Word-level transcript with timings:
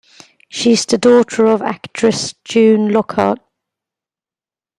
She 0.49 0.71
is 0.71 0.87
the 0.87 0.97
daughter 0.97 1.45
of 1.45 1.61
actress 1.61 2.33
June 2.43 2.89
Lockhart. 2.91 3.37